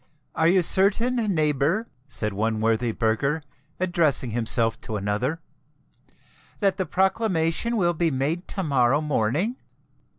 [0.33, 3.43] "Are you certain, neighbour," said one worthy burgher,
[3.79, 5.41] addressing himself to another,
[6.57, 9.57] "that the proclamation will be made to morrow morning?"